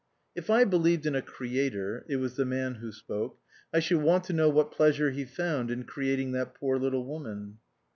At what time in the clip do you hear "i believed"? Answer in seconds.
0.49-1.05